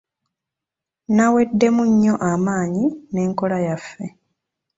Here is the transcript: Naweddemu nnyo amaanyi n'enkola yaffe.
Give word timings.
Naweddemu 1.15 1.83
nnyo 1.89 2.13
amaanyi 2.31 2.85
n'enkola 3.11 3.57
yaffe. 3.67 4.05